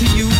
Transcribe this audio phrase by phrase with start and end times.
[0.00, 0.39] to you.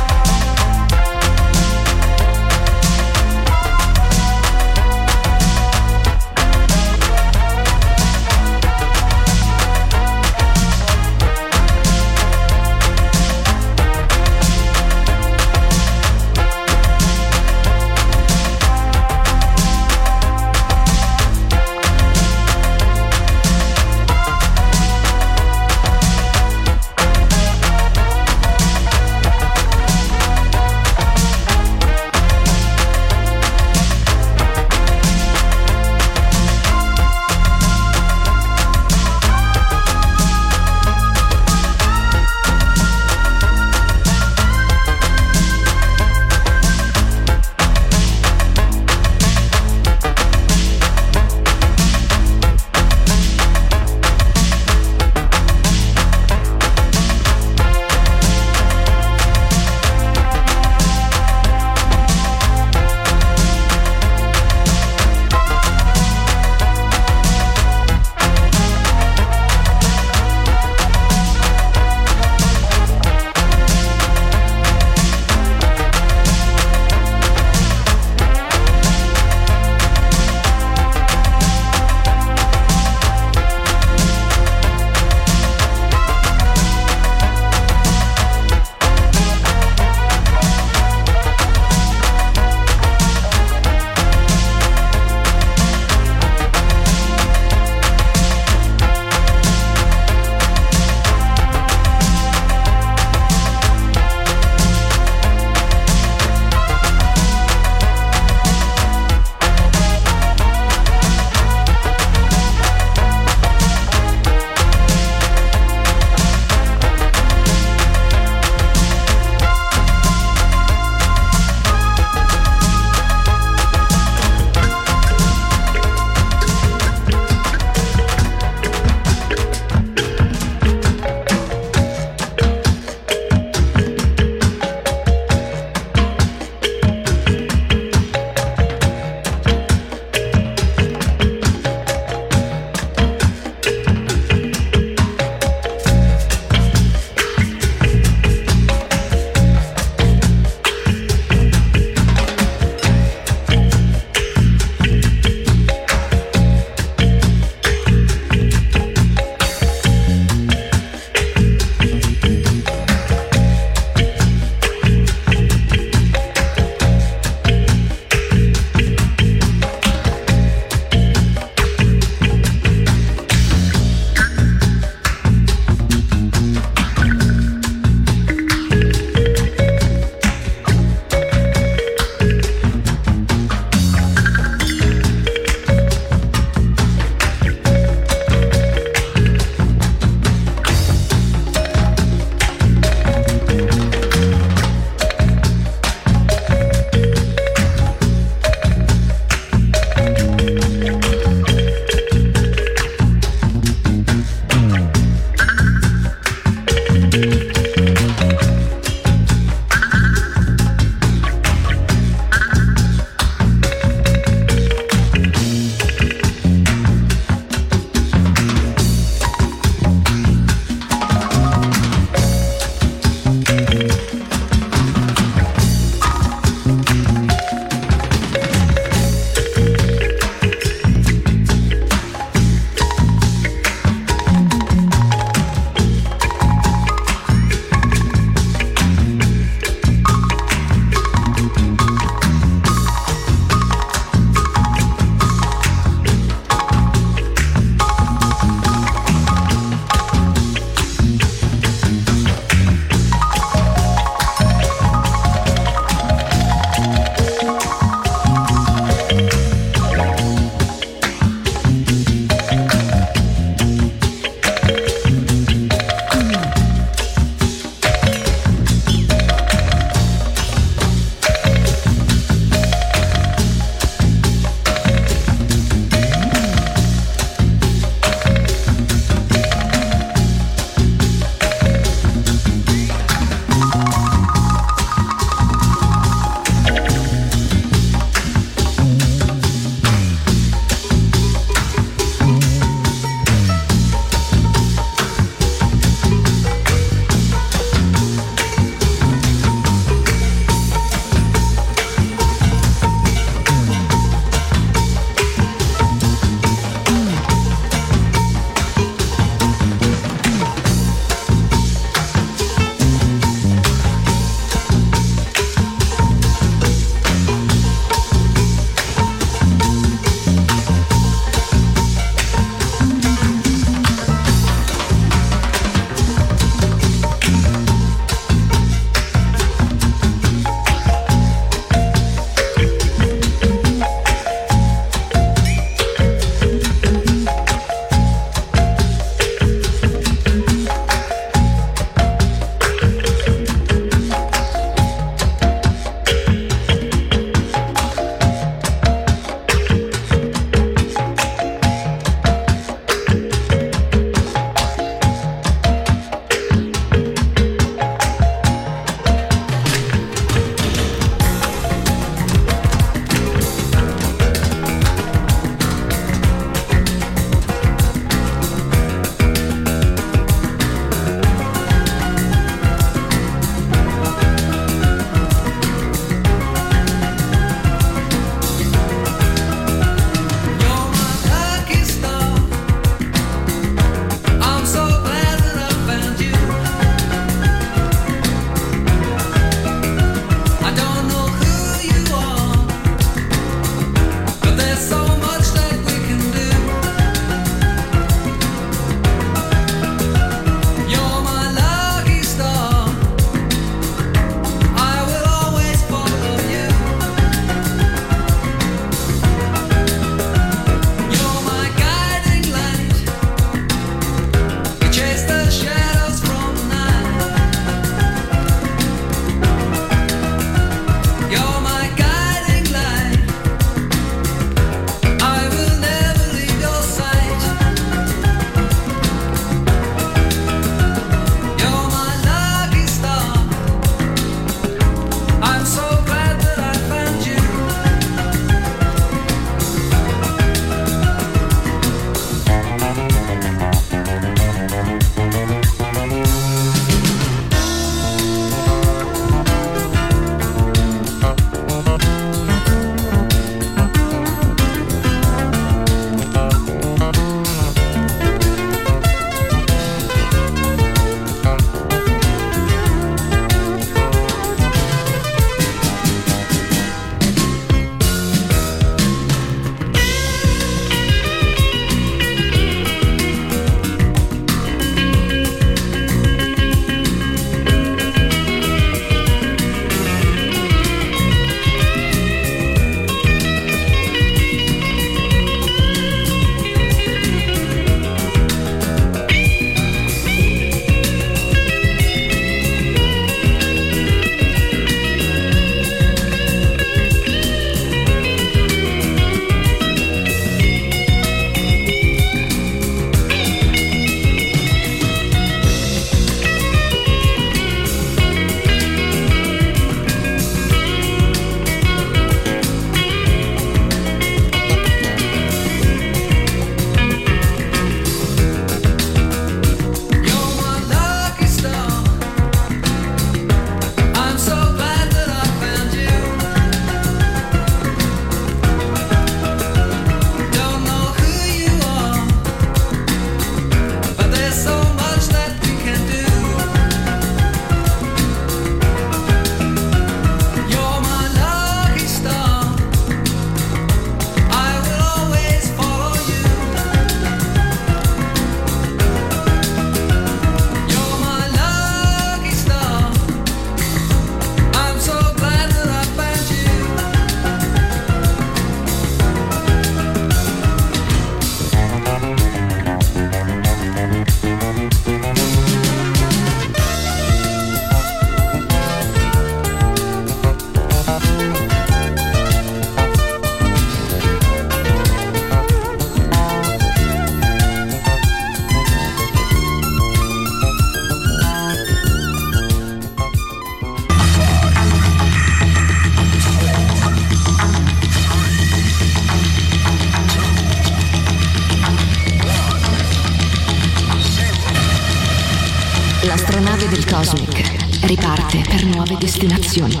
[599.28, 600.00] Destinazioni,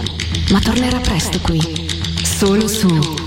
[0.52, 1.60] ma tornerà presto qui,
[2.24, 3.17] solo su.